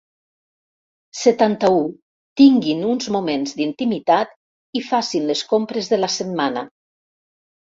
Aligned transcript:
Setanta-u 1.19 1.83
tinguin 2.41 2.81
uns 2.93 3.09
moments 3.17 3.53
d'intimitat 3.59 4.33
i 4.81 4.83
facin 4.89 5.29
les 5.33 5.45
compres 5.53 5.91
de 5.93 6.01
la 6.05 6.11
setmana. 6.17 6.67